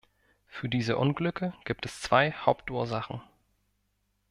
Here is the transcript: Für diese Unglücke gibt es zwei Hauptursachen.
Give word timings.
Für 0.47 0.67
diese 0.67 0.97
Unglücke 0.97 1.53
gibt 1.63 1.85
es 1.85 2.01
zwei 2.01 2.31
Hauptursachen. 2.31 3.21